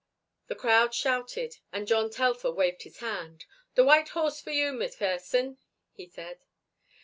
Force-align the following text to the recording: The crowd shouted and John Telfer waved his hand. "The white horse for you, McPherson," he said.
The 0.47 0.55
crowd 0.55 0.95
shouted 0.95 1.57
and 1.71 1.85
John 1.85 2.09
Telfer 2.09 2.49
waved 2.49 2.81
his 2.81 2.97
hand. 3.01 3.45
"The 3.75 3.83
white 3.83 4.09
horse 4.09 4.41
for 4.41 4.49
you, 4.49 4.71
McPherson," 4.73 5.57
he 5.91 6.07
said. 6.07 6.39